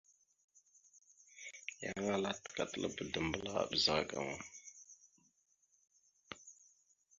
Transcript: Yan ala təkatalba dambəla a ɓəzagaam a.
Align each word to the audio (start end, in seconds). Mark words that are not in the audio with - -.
Yan 1.83 2.03
ala 2.13 2.31
təkatalba 2.43 3.03
dambəla 3.13 3.51
a 3.61 3.69
ɓəzagaam 3.69 4.27
a. 4.35 4.35